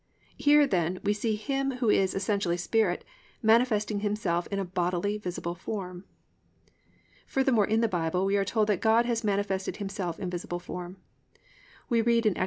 "+ 0.21 0.25
Here, 0.35 0.65
then, 0.65 0.99
we 1.03 1.13
see 1.13 1.35
Him 1.35 1.73
who 1.75 1.85
was 1.95 2.15
essentially 2.15 2.57
spirit 2.57 3.05
manifesting 3.43 3.99
Himself 3.99 4.47
in 4.47 4.57
a 4.57 4.65
bodily, 4.65 5.19
visible 5.19 5.53
form. 5.53 6.05
Furthermore 7.27 7.67
in 7.67 7.81
the 7.81 7.87
Bible 7.87 8.25
we 8.25 8.35
are 8.35 8.43
told 8.43 8.65
that 8.69 8.81
God 8.81 9.05
has 9.05 9.23
manifested 9.23 9.77
Himself 9.77 10.19
in 10.19 10.27
visible 10.31 10.57
form. 10.57 10.97
We 11.87 12.01
read 12.01 12.25
in 12.25 12.35
Ex. 12.35 12.39